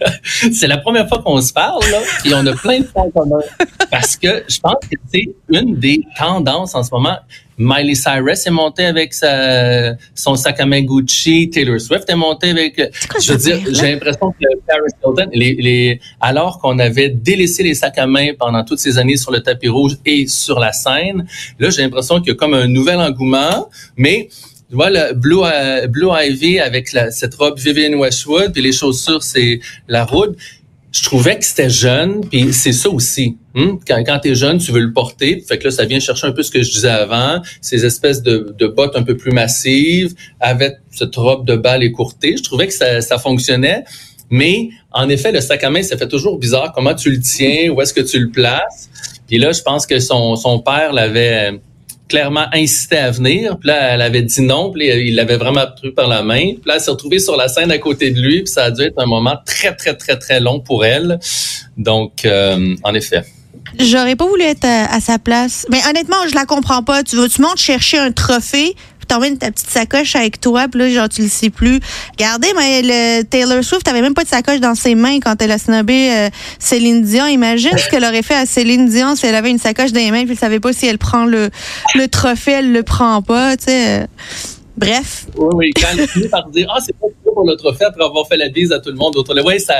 c'est 0.52 0.66
la 0.66 0.78
première 0.78 1.08
fois 1.08 1.22
qu'on 1.22 1.40
se 1.40 1.52
parle, 1.52 1.82
là, 1.90 2.00
et 2.24 2.34
on 2.34 2.46
a 2.46 2.54
plein 2.54 2.80
de 2.80 2.84
points 2.84 3.10
communs. 3.10 3.42
Parce 3.90 4.16
que 4.16 4.44
je 4.48 4.58
pense 4.60 4.78
que 4.90 4.96
c'est 5.12 5.28
une 5.50 5.76
des 5.76 6.00
tendances 6.18 6.74
en 6.74 6.82
ce 6.82 6.90
moment. 6.92 7.18
Miley 7.58 7.94
Cyrus 7.94 8.46
est 8.46 8.50
montée 8.50 8.86
avec 8.86 9.14
sa, 9.14 9.94
son 10.14 10.34
sac 10.36 10.60
à 10.60 10.66
main 10.66 10.82
Gucci. 10.82 11.50
Taylor 11.50 11.80
Swift 11.80 12.08
est 12.08 12.16
montée 12.16 12.50
avec. 12.50 12.80
Je 13.20 13.32
veux 13.32 13.38
dire, 13.38 13.58
j'ai 13.70 13.92
l'impression 13.92 14.32
que 14.32 14.44
Paris 14.66 14.80
Hilton, 15.04 15.30
les, 15.32 15.54
les, 15.54 16.00
alors 16.20 16.58
qu'on 16.58 16.78
avait 16.78 17.08
délaissé 17.08 17.62
les 17.62 17.74
sacs 17.74 17.98
à 17.98 18.06
main 18.06 18.28
pendant 18.38 18.64
toutes 18.64 18.80
ces 18.80 18.98
années 18.98 19.16
sur 19.16 19.30
le 19.30 19.40
tapis 19.40 19.68
rouge 19.68 19.96
et 20.04 20.26
sur 20.26 20.58
la 20.58 20.72
scène, 20.72 21.26
là, 21.58 21.70
j'ai 21.70 21.82
l'impression 21.82 22.18
qu'il 22.20 22.28
y 22.28 22.32
a 22.32 22.34
comme 22.34 22.54
un 22.54 22.66
nouvel 22.66 22.98
engouement, 22.98 23.68
mais 23.96 24.28
tu 24.70 24.76
vois, 24.76 24.90
le 24.90 25.12
Blue, 25.12 25.44
euh, 25.44 25.86
Blue 25.86 26.08
Ivy 26.10 26.58
avec 26.58 26.92
la, 26.92 27.10
cette 27.10 27.34
robe 27.34 27.58
Vivienne 27.58 27.94
Westwood, 27.94 28.52
puis 28.52 28.62
les 28.62 28.72
chaussures, 28.72 29.22
c'est 29.22 29.60
la 29.88 30.04
route. 30.04 30.36
Je 30.94 31.02
trouvais 31.02 31.36
que 31.36 31.44
c'était 31.44 31.68
jeune, 31.68 32.20
puis 32.20 32.52
c'est 32.52 32.72
ça 32.72 32.88
aussi. 32.88 33.36
Hein? 33.56 33.78
Quand, 33.84 34.00
quand 34.06 34.20
tu 34.20 34.30
es 34.30 34.34
jeune, 34.36 34.58
tu 34.58 34.70
veux 34.70 34.80
le 34.80 34.92
porter. 34.92 35.42
Fait 35.46 35.58
que 35.58 35.64
là, 35.64 35.70
ça 35.72 35.84
vient 35.86 35.98
chercher 35.98 36.28
un 36.28 36.32
peu 36.32 36.44
ce 36.44 36.52
que 36.52 36.62
je 36.62 36.70
disais 36.70 36.88
avant, 36.88 37.42
ces 37.60 37.84
espèces 37.84 38.22
de, 38.22 38.66
bottes 38.68 38.94
un 38.94 39.02
peu 39.02 39.16
plus 39.16 39.32
massives, 39.32 40.14
avec 40.38 40.76
cette 40.92 41.16
robe 41.16 41.44
de 41.44 41.56
balle 41.56 41.82
écourtée. 41.82 42.36
Je 42.36 42.44
trouvais 42.44 42.68
que 42.68 42.72
ça, 42.72 43.00
ça 43.00 43.18
fonctionnait. 43.18 43.82
Mais 44.30 44.68
en 44.92 45.08
effet, 45.08 45.32
le 45.32 45.40
sac 45.40 45.64
à 45.64 45.70
main, 45.70 45.82
ça 45.82 45.96
fait 45.96 46.06
toujours 46.06 46.38
bizarre. 46.38 46.72
Comment 46.72 46.94
tu 46.94 47.10
le 47.10 47.18
tiens? 47.18 47.70
Où 47.70 47.82
est-ce 47.82 47.92
que 47.92 48.00
tu 48.00 48.20
le 48.20 48.30
places? 48.30 48.88
Puis 49.26 49.38
là, 49.38 49.50
je 49.50 49.62
pense 49.62 49.86
que 49.86 49.98
son 49.98 50.62
père 50.64 50.92
l'avait 50.92 51.58
clairement 52.08 52.46
incité 52.52 52.96
à 52.98 53.10
venir. 53.10 53.58
Puis 53.58 53.68
là, 53.68 53.94
elle 53.94 54.02
avait 54.02 54.22
dit 54.22 54.42
non. 54.42 54.70
Puis 54.70 54.86
il 54.86 55.14
l'avait 55.14 55.36
vraiment 55.36 55.66
pris 55.76 55.92
par 55.92 56.08
la 56.08 56.22
main. 56.22 56.52
Puis 56.54 56.62
là, 56.66 56.74
elle 56.74 56.80
s'est 56.80 56.90
retrouvée 56.90 57.18
sur 57.18 57.36
la 57.36 57.48
scène 57.48 57.70
à 57.70 57.78
côté 57.78 58.10
de 58.10 58.20
lui. 58.20 58.42
Puis 58.42 58.52
ça 58.52 58.64
a 58.64 58.70
dû 58.70 58.82
être 58.82 58.98
un 58.98 59.06
moment 59.06 59.36
très, 59.44 59.74
très, 59.74 59.94
très, 59.94 60.18
très 60.18 60.40
long 60.40 60.60
pour 60.60 60.84
elle. 60.84 61.18
Donc, 61.76 62.24
euh, 62.24 62.76
en 62.82 62.94
effet. 62.94 63.24
J'aurais 63.78 64.14
pas 64.14 64.26
voulu 64.26 64.42
être 64.42 64.64
à, 64.64 65.00
sa 65.00 65.18
place. 65.18 65.66
Mais 65.70 65.80
honnêtement, 65.88 66.16
je 66.28 66.34
la 66.34 66.44
comprends 66.44 66.82
pas. 66.82 67.02
Tu, 67.02 67.16
tu 67.28 67.42
montes 67.42 67.58
chercher 67.58 67.98
un 67.98 68.12
trophée, 68.12 68.76
t'emmènes 69.06 69.38
ta 69.38 69.50
petite 69.50 69.70
sacoche 69.70 70.16
avec 70.16 70.40
toi, 70.40 70.66
puis 70.68 70.80
là, 70.80 70.88
genre, 70.88 71.08
tu 71.08 71.22
le 71.22 71.28
sais 71.28 71.50
plus. 71.50 71.80
Regardez, 72.12 72.48
mais 72.56 72.82
le 72.82 73.22
Taylor 73.22 73.62
Swift 73.62 73.86
avait 73.88 74.02
même 74.02 74.14
pas 74.14 74.24
de 74.24 74.28
sacoche 74.28 74.60
dans 74.60 74.74
ses 74.74 74.94
mains 74.94 75.20
quand 75.20 75.40
elle 75.40 75.52
a 75.52 75.58
snobé 75.58 76.10
euh, 76.10 76.28
Céline 76.58 77.02
Dion. 77.02 77.26
Imagine 77.26 77.76
ce 77.76 77.88
qu'elle 77.88 78.04
aurait 78.04 78.22
fait 78.22 78.34
à 78.34 78.46
Céline 78.46 78.88
Dion 78.88 79.16
si 79.16 79.26
elle 79.26 79.34
avait 79.34 79.50
une 79.50 79.58
sacoche 79.58 79.92
dans 79.92 80.00
les 80.00 80.10
mains, 80.10 80.22
puis 80.22 80.32
elle 80.32 80.38
savait 80.38 80.60
pas 80.60 80.72
si 80.72 80.86
elle 80.86 80.98
prend 80.98 81.24
le, 81.24 81.50
le 81.94 82.08
trophée, 82.08 82.52
elle 82.52 82.72
le 82.72 82.82
prend 82.82 83.22
pas, 83.22 83.56
tu 83.56 83.64
sais. 83.66 84.06
Bref. 84.76 85.26
Oui, 85.36 85.50
oui, 85.54 85.70
quand 85.74 85.88
elle 85.96 86.08
finit 86.08 86.28
par 86.28 86.48
dire 86.48 86.68
Ah, 86.74 86.80
c'est 86.84 86.96
pas 86.98 87.06
pour 87.34 87.44
le 87.46 87.56
trophée 87.56 87.84
après 87.84 88.04
avoir 88.04 88.26
fait 88.26 88.36
la 88.36 88.48
bise 88.48 88.72
à 88.72 88.78
tout 88.78 88.90
le 88.90 88.96
monde 88.96 89.16
autour 89.16 89.34
ouais, 89.44 89.58
ça. 89.58 89.74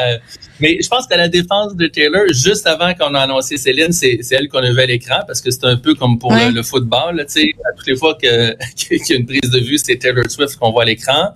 Mais 0.61 0.79
je 0.83 0.89
pense 0.89 1.07
qu'à 1.07 1.17
la 1.17 1.29
défense 1.29 1.75
de 1.75 1.87
Taylor, 1.87 2.25
juste 2.33 2.67
avant 2.67 2.93
qu'on 2.95 3.15
a 3.15 3.21
annoncé 3.21 3.57
Céline, 3.57 3.93
c'est 3.93 4.21
elle 4.31 4.49
qu'on 4.49 4.59
avait 4.59 4.83
à 4.83 4.87
l'écran 4.87 5.21
parce 5.27 5.41
que 5.41 5.51
c'est 5.51 5.65
un 5.65 5.77
peu 5.77 5.95
comme 5.95 6.19
pour 6.19 6.33
le, 6.33 6.63
football, 6.63 7.25
tu 7.27 7.41
sais, 7.41 7.55
toutes 7.77 7.87
les 7.87 7.97
fois 7.97 8.17
qu'il 8.21 8.31
y 8.31 9.13
a 9.13 9.17
une 9.17 9.27
prise 9.27 9.51
de 9.51 9.61
vue, 9.61 9.79
c'est 9.79 9.97
Taylor 9.97 10.25
Swift 10.29 10.57
qu'on 10.57 10.71
voit 10.71 10.83
à 10.83 10.87
l'écran. 10.87 11.31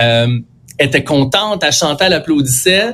Euh, 0.00 0.38
elle 0.78 0.86
était 0.86 1.04
contente, 1.04 1.62
elle 1.62 1.72
chantait, 1.72 2.06
elle 2.06 2.14
applaudissait. 2.14 2.92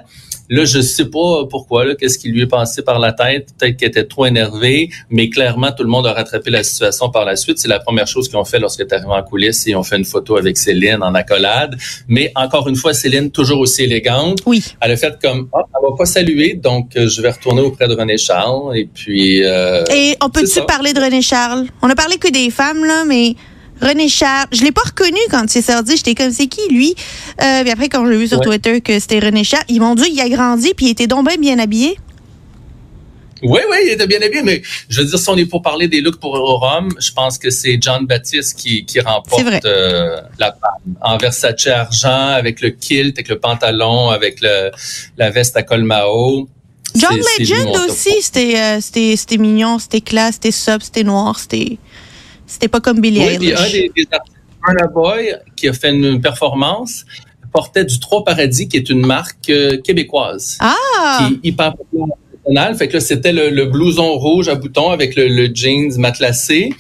Là, 0.49 0.65
je 0.65 0.81
sais 0.81 1.07
pas 1.07 1.45
pourquoi, 1.50 1.85
là, 1.85 1.95
qu'est-ce 1.95 2.19
qui 2.19 2.29
lui 2.29 2.43
est 2.43 2.47
passé 2.47 2.83
par 2.83 2.99
la 2.99 3.12
tête. 3.12 3.49
Peut-être 3.59 3.76
qu'il 3.76 3.88
était 3.88 4.05
trop 4.05 4.26
énervé, 4.26 4.91
mais 5.11 5.29
clairement, 5.29 5.73
tout 5.73 5.83
le 5.83 5.88
monde 5.88 6.07
a 6.07 6.12
rattrapé 6.12 6.50
la 6.50 6.62
situation 6.62 7.11
par 7.11 7.25
la 7.25 7.37
suite. 7.37 7.59
C'est 7.59 7.69
la 7.69 7.81
première 7.81 8.07
chose 8.07 8.29
qu'ils 8.29 8.38
ont 8.38 8.45
fait 8.45 8.59
lorsqu'il 8.59 8.87
est 8.87 8.93
arrivé 8.93 9.11
en 9.11 9.23
coulisses. 9.23 9.65
Ils 9.67 9.76
ont 9.76 9.83
fait 9.83 9.97
une 9.97 10.05
photo 10.05 10.37
avec 10.37 10.57
Céline 10.57 11.03
en 11.03 11.15
accolade. 11.15 11.76
Mais 12.09 12.33
encore 12.35 12.69
une 12.69 12.76
fois, 12.76 12.95
Céline, 12.95 13.31
toujours 13.31 13.61
aussi 13.61 13.83
élégante. 13.83 14.38
Oui. 14.47 14.62
Elle 14.81 14.93
a 14.93 14.97
fait 14.97 15.19
comme, 15.21 15.49
ah, 15.53 15.61
elle 15.65 15.91
va 15.91 15.97
pas 15.97 16.07
saluer, 16.07 16.55
donc 16.55 16.97
euh, 16.97 17.09
je 17.09 17.21
vais 17.23 17.31
retourner 17.31 17.62
auprès 17.62 17.88
de 17.88 17.95
René 17.95 18.19
Charles. 18.19 18.76
Et 18.76 18.88
puis... 18.93 19.45
Euh, 19.45 19.85
et 19.93 20.17
on 20.23 20.31
peut-tu 20.31 20.61
parler 20.67 20.93
de 20.93 21.00
René 21.00 21.23
Charles? 21.23 21.67
On 21.83 21.91
a 21.91 21.95
parlé 21.95 22.19
que 22.19 22.31
des 22.31 22.50
femmes, 22.50 22.85
là, 22.85 23.05
mais... 23.05 23.35
René 23.80 24.09
Charles. 24.09 24.49
Je 24.52 24.62
l'ai 24.62 24.73
pas 24.73 24.83
reconnu 24.83 25.18
quand 25.30 25.45
il 25.45 25.50
s'est 25.50 25.73
sorti. 25.73 25.97
J'étais 25.97 26.14
comme, 26.14 26.30
c'est 26.30 26.47
qui, 26.47 26.68
lui? 26.71 26.95
Euh, 27.42 27.62
puis 27.62 27.71
après, 27.71 27.88
quand 27.88 28.06
j'ai 28.06 28.16
vu 28.16 28.28
sur 28.28 28.40
Twitter 28.40 28.80
que 28.80 28.99
c'était 28.99 29.18
René 29.18 29.45
Charles, 29.45 29.64
ils 29.68 29.80
m'ont 29.80 29.95
dit, 29.95 30.09
il 30.11 30.21
a 30.21 30.28
grandi, 30.28 30.75
puis 30.75 30.87
il 30.87 30.90
était 30.90 31.06
donc 31.06 31.26
bien, 31.26 31.37
bien 31.37 31.59
habillé. 31.59 31.99
Oui, 33.42 33.61
oui, 33.71 33.76
il 33.85 33.92
était 33.92 34.06
bien 34.06 34.21
habillé, 34.23 34.42
mais 34.42 34.62
je 34.88 35.00
veux 35.00 35.06
dire, 35.06 35.18
si 35.18 35.28
on 35.28 35.37
est 35.37 35.45
pour 35.45 35.61
parler 35.61 35.88
des 35.88 36.00
looks 36.00 36.18
pour 36.18 36.35
Rome, 36.37 36.88
je 36.99 37.12
pense 37.12 37.37
que 37.37 37.50
c'est 37.50 37.78
John 37.80 38.06
Baptiste 38.06 38.59
qui, 38.59 38.87
qui 38.87 38.99
remporte 39.00 39.64
euh, 39.66 40.21
la 40.38 40.52
palme. 40.52 40.97
En 41.02 41.18
Versace 41.18 41.66
argent, 41.66 42.28
avec 42.30 42.62
le 42.62 42.71
kilt, 42.71 43.16
avec 43.16 43.28
le 43.28 43.38
pantalon, 43.38 44.09
avec 44.09 44.40
le, 44.40 44.71
la 45.18 45.30
veste 45.30 45.54
à 45.56 45.62
col 45.62 45.85
Mao. 45.85 46.49
John 46.95 47.18
Legend 47.38 47.76
aussi, 47.87 48.16
euh, 48.37 48.78
c'était 48.80 49.16
c'était 49.16 49.37
mignon, 49.37 49.78
c'était 49.78 50.00
classe, 50.00 50.37
c'était 50.37 50.50
sub, 50.50 50.80
c'était 50.80 51.04
noir, 51.04 51.38
c'était 51.38 51.78
c'était 52.47 52.69
pas 52.69 52.81
comme 52.81 53.00
Billy 53.00 53.21
oui, 53.21 53.35
un 53.35 53.38
des, 53.38 53.47
des 53.47 53.53
artistes, 53.55 53.93
Burna 54.62 54.87
Boy, 54.88 55.35
qui 55.57 55.69
a 55.69 55.73
fait 55.73 55.91
une 55.91 56.21
performance, 56.21 57.05
portait 57.53 57.85
du 57.85 57.99
Trois 58.00 58.25
Paradis, 58.25 58.69
qui 58.69 58.76
est 58.76 58.91
une 58.91 59.07
marque 59.07 59.50
euh, 59.50 59.81
québécoise. 59.81 60.59
Ah! 60.61 60.75
Qui 61.19 61.35
est 61.35 61.49
hyper 61.49 61.75
populaire 61.75 62.17
fait 62.79 62.88
que 62.88 62.95
là, 62.95 63.00
c'était 63.00 63.33
le, 63.33 63.65
blouson 63.67 64.12
rouge 64.15 64.49
à 64.49 64.55
boutons 64.55 64.91
avec 64.91 65.17
le, 65.17 65.50
jeans 65.53 65.99
matelassé. 65.99 66.73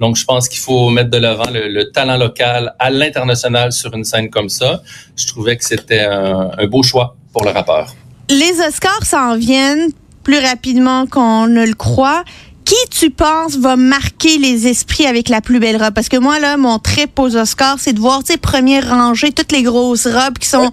Donc, 0.00 0.16
je 0.16 0.24
pense 0.24 0.48
qu'il 0.48 0.58
faut 0.58 0.90
mettre 0.90 1.10
de 1.10 1.18
l'avant 1.18 1.48
le, 1.52 1.84
talent 1.92 2.16
local 2.16 2.74
à 2.78 2.90
l'international 2.90 3.72
sur 3.72 3.94
une 3.94 4.04
scène 4.04 4.30
comme 4.30 4.48
ça. 4.48 4.82
Je 5.16 5.26
trouvais 5.26 5.56
que 5.56 5.64
c'était 5.64 6.00
un, 6.00 6.50
un 6.58 6.66
beau 6.66 6.82
choix 6.82 7.16
pour 7.32 7.44
le 7.44 7.50
rappeur. 7.50 7.94
Les 8.28 8.60
Oscars 8.66 9.04
s'en 9.04 9.36
viennent 9.36 9.90
plus 10.24 10.38
rapidement 10.38 11.06
qu'on 11.06 11.46
ne 11.46 11.64
le 11.64 11.74
croit 11.74 12.24
qui 12.64 12.74
tu 12.90 13.10
penses 13.10 13.56
va 13.56 13.76
marquer 13.76 14.38
les 14.38 14.66
esprits 14.66 15.06
avec 15.06 15.28
la 15.28 15.40
plus 15.40 15.58
belle 15.58 15.82
robe? 15.82 15.94
Parce 15.94 16.08
que 16.08 16.16
moi, 16.16 16.38
là, 16.38 16.56
mon 16.56 16.78
trip 16.78 17.18
aux 17.18 17.36
Oscars, 17.36 17.78
c'est 17.78 17.92
de 17.92 18.00
voir, 18.00 18.22
tu 18.22 18.32
sais, 18.32 18.38
première 18.38 18.88
rangée, 18.88 19.32
toutes 19.32 19.52
les 19.52 19.62
grosses 19.62 20.06
robes 20.06 20.38
qui 20.38 20.48
sont 20.48 20.70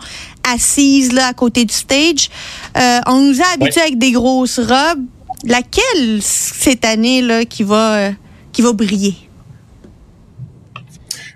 assises 0.47 1.13
là 1.13 1.27
à 1.27 1.33
côté 1.33 1.65
du 1.65 1.73
stage. 1.73 2.29
Euh, 2.77 2.99
on 3.07 3.21
nous 3.21 3.41
a 3.41 3.45
habitués 3.53 3.81
avec 3.81 3.97
des 3.97 4.11
grosses 4.11 4.59
robes. 4.59 5.05
Laquelle 5.45 6.21
cette 6.21 6.83
année 6.83 7.21
là 7.21 7.45
qui 7.45 7.63
va 7.63 7.95
euh, 7.95 8.11
qui 8.51 8.61
va 8.61 8.73
briller? 8.73 9.15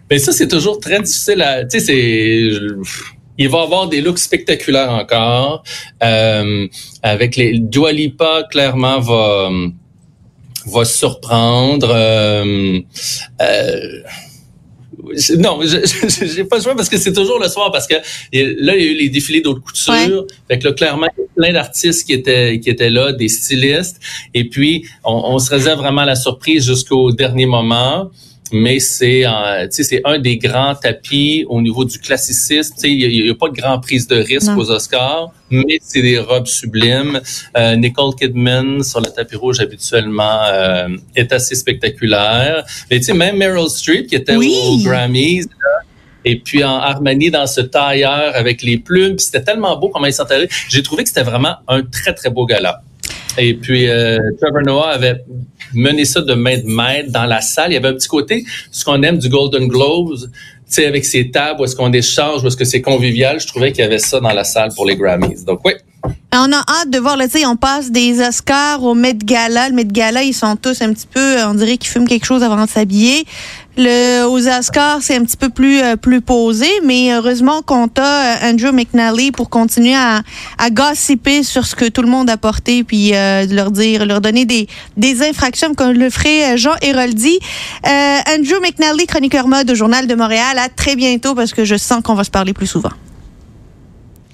Ben 0.09 0.19
ça 0.19 0.33
c'est 0.33 0.49
toujours 0.49 0.79
très 0.79 0.99
difficile 0.99 1.41
à. 1.41 1.63
Tu 1.63 1.79
sais 1.79 1.85
c'est. 1.85 2.51
Il 3.37 3.49
va 3.49 3.61
avoir 3.61 3.87
des 3.87 4.01
looks 4.01 4.19
spectaculaires 4.19 4.91
encore. 4.91 5.63
Euh, 6.03 6.67
avec 7.01 7.37
les 7.37 7.59
Dua 7.59 7.93
Lipa, 7.93 8.43
clairement 8.51 8.99
va 8.99 9.49
va 10.65 10.85
surprendre. 10.85 11.89
Euh, 11.91 12.79
euh, 13.41 14.01
non, 15.37 15.59
j'ai 15.63 16.43
pas 16.45 16.57
le 16.57 16.63
choix 16.63 16.75
parce 16.75 16.89
que 16.89 16.97
c'est 16.97 17.13
toujours 17.13 17.39
le 17.39 17.49
soir 17.49 17.71
parce 17.71 17.87
que 17.87 17.95
là 17.95 18.01
il 18.31 18.83
y 18.83 18.87
a 18.87 18.91
eu 18.91 18.95
les 18.95 19.09
défilés 19.09 19.41
d'autres 19.41 19.61
couture. 19.61 20.25
Fait 20.47 20.59
que 20.59 20.67
là 20.67 20.73
clairement 20.73 21.07
il 21.17 21.21
y 21.21 21.23
a 21.23 21.27
plein 21.35 21.53
d'artistes 21.53 22.05
qui 22.05 22.13
étaient 22.13 22.59
qui 22.59 22.69
étaient 22.69 22.89
là, 22.89 23.11
des 23.11 23.27
stylistes 23.27 23.99
et 24.33 24.47
puis 24.47 24.85
on, 25.03 25.13
on 25.13 25.39
se 25.39 25.49
réserve 25.49 25.79
vraiment 25.79 26.05
la 26.05 26.15
surprise 26.15 26.65
jusqu'au 26.65 27.11
dernier 27.11 27.45
moment 27.45 28.09
mais 28.53 28.79
c'est 28.79 29.25
c'est 29.71 30.01
un 30.05 30.19
des 30.19 30.37
grands 30.37 30.75
tapis 30.75 31.43
au 31.49 31.59
niveau 31.59 31.83
du 31.83 31.97
classicisme. 31.97 32.75
Il 32.83 33.23
n'y 33.23 33.29
a, 33.29 33.35
pas 33.35 33.49
de 33.49 33.55
grande 33.55 33.81
prise 33.81 34.07
de 34.07 34.17
risque 34.17 34.55
aux 34.55 34.69
Oscars, 34.69 35.31
mais 35.49 35.79
c'est 35.81 36.03
des 36.03 36.19
robes 36.19 36.45
sublimes. 36.45 37.19
Euh, 37.57 37.75
Nicole 37.75 38.13
Kidman 38.15 38.83
sur 38.83 39.01
le 39.01 39.07
tapis 39.07 39.35
rouge 39.35 39.59
habituellement 39.59 40.43
euh, 40.45 40.87
est 41.15 41.33
assez 41.33 41.55
spectaculaire. 41.55 42.63
Mais 42.91 42.99
tu 42.99 43.05
sais, 43.05 43.13
même 43.13 43.37
Meryl 43.37 43.67
Streep 43.69 44.07
qui 44.07 44.15
était 44.15 44.35
aux 44.35 44.77
Grammys. 44.83 45.47
et 46.23 46.39
puis 46.39 46.63
en 46.63 46.77
Armani 46.77 47.31
dans 47.31 47.47
ce 47.47 47.61
tailleur 47.61 48.35
avec 48.35 48.61
les 48.61 48.77
plumes, 48.77 49.17
c'était 49.17 49.43
tellement 49.43 49.75
beau 49.79 49.89
comment 49.89 50.05
il 50.05 50.13
s'entendait. 50.13 50.47
J'ai 50.69 50.83
trouvé 50.83 51.03
que 51.03 51.09
c'était 51.09 51.23
vraiment 51.23 51.55
un 51.67 51.81
très 51.81 52.13
très 52.13 52.29
beau 52.29 52.45
gala. 52.45 52.83
Et 53.37 53.55
puis, 53.55 53.89
euh, 53.89 54.19
Trevor 54.39 54.61
Noah 54.61 54.89
avait 54.91 55.23
mené 55.73 56.05
ça 56.05 56.21
de 56.21 56.33
main 56.33 56.57
de 56.57 56.65
maître 56.65 57.11
dans 57.11 57.25
la 57.25 57.41
salle. 57.41 57.71
Il 57.71 57.75
y 57.75 57.77
avait 57.77 57.89
un 57.89 57.93
petit 57.93 58.07
côté, 58.07 58.45
ce 58.71 58.83
qu'on 58.85 59.01
aime 59.03 59.17
du 59.17 59.29
Golden 59.29 59.67
Globes, 59.67 60.17
avec 60.77 61.05
ses 61.05 61.29
tables, 61.29 61.61
où 61.61 61.65
est-ce 61.65 61.75
qu'on 61.75 61.93
échange, 61.93 62.43
où 62.43 62.47
est-ce 62.47 62.57
que 62.57 62.65
c'est 62.65 62.81
convivial. 62.81 63.39
Je 63.39 63.47
trouvais 63.47 63.71
qu'il 63.71 63.83
y 63.83 63.85
avait 63.85 63.99
ça 63.99 64.19
dans 64.19 64.33
la 64.33 64.43
salle 64.43 64.69
pour 64.75 64.85
les 64.85 64.95
Grammys. 64.95 65.43
Donc, 65.45 65.59
oui. 65.65 65.73
On 66.35 66.51
a 66.51 66.57
hâte 66.57 66.89
de 66.89 66.97
voir, 66.97 67.15
tu 67.19 67.29
sais, 67.29 67.45
on 67.45 67.55
passe 67.55 67.91
des 67.91 68.19
Oscars 68.19 68.81
au 68.81 68.95
Met 68.95 69.13
Gala. 69.13 69.69
Le 69.69 69.75
Met 69.75 69.85
Gala, 69.85 70.23
ils 70.23 70.33
sont 70.33 70.55
tous 70.55 70.81
un 70.81 70.91
petit 70.91 71.05
peu, 71.05 71.43
on 71.43 71.53
dirait 71.53 71.77
qu'ils 71.77 71.91
fument 71.91 72.07
quelque 72.07 72.25
chose 72.25 72.41
avant 72.41 72.65
de 72.65 72.67
s'habiller. 72.67 73.23
Le, 73.77 74.25
aux 74.25 74.47
Oscars, 74.47 75.03
c'est 75.03 75.15
un 75.15 75.23
petit 75.25 75.37
peu 75.37 75.49
plus 75.49 75.79
euh, 75.79 75.95
plus 75.95 76.21
posé, 76.21 76.67
mais 76.83 77.13
heureusement 77.13 77.61
qu'on 77.61 77.85
a 77.85 78.01
euh, 78.01 78.49
Andrew 78.49 78.71
McNally 78.71 79.31
pour 79.31 79.51
continuer 79.51 79.93
à, 79.93 80.23
à 80.57 80.69
gossiper 80.71 81.43
sur 81.43 81.67
ce 81.67 81.75
que 81.75 81.85
tout 81.85 82.01
le 82.01 82.09
monde 82.09 82.31
a 82.31 82.37
porté, 82.37 82.83
puis 82.83 83.13
euh, 83.13 83.45
leur 83.45 83.69
dire, 83.69 84.03
leur 84.07 84.19
donner 84.19 84.45
des, 84.45 84.67
des 84.97 85.21
infractions 85.21 85.75
comme 85.75 85.91
le 85.91 86.09
ferait 86.09 86.57
Jean 86.57 86.73
Héroldi. 86.81 87.37
Andrew 87.85 88.59
McNally, 88.59 89.05
chroniqueur 89.05 89.47
mode 89.47 89.69
au 89.69 89.75
Journal 89.75 90.07
de 90.07 90.15
Montréal. 90.15 90.57
À 90.57 90.69
très 90.69 90.95
bientôt 90.95 91.35
parce 91.35 91.53
que 91.53 91.63
je 91.63 91.75
sens 91.75 92.01
qu'on 92.01 92.15
va 92.15 92.23
se 92.23 92.31
parler 92.31 92.53
plus 92.53 92.65
souvent. 92.65 92.89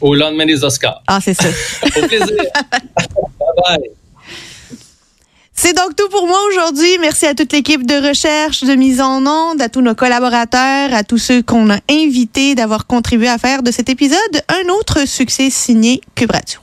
Au 0.02 0.16
lendemain 0.16 0.46
des 0.46 0.64
Oscars. 0.64 1.02
Ah, 1.08 1.20
c'est 1.22 1.34
ça. 1.34 1.48
Au 1.86 2.08
plaisir. 2.08 2.28
bye 3.40 3.78
bye. 3.78 3.90
C'est 5.62 5.74
donc 5.74 5.94
tout 5.94 6.08
pour 6.08 6.26
moi 6.26 6.40
aujourd'hui. 6.48 6.98
Merci 7.02 7.26
à 7.26 7.36
toute 7.36 7.52
l'équipe 7.52 7.86
de 7.86 8.08
recherche, 8.08 8.64
de 8.64 8.76
mise 8.76 9.02
en 9.02 9.26
onde, 9.26 9.62
à 9.62 9.68
tous 9.68 9.82
nos 9.82 9.94
collaborateurs, 9.94 10.94
à 10.94 11.04
tous 11.04 11.18
ceux 11.18 11.42
qu'on 11.42 11.70
a 11.70 11.80
invités 11.92 12.56
d'avoir 12.56 12.88
contribué 12.88 13.28
à 13.28 13.38
faire 13.38 13.62
de 13.62 13.70
cet 13.70 13.90
épisode 13.90 14.42
un 14.48 14.70
autre 14.70 15.06
succès 15.06 15.50
signé 15.50 16.00
Cube 16.16 16.32
Radio. 16.32 16.62